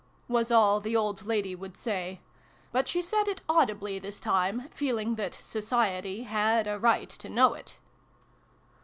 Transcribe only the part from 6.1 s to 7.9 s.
had a right to know it.